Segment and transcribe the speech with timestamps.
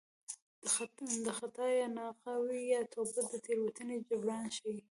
[1.25, 4.79] د خطا یا ناغه وي یا توبه د تېروتنې جبران ښيي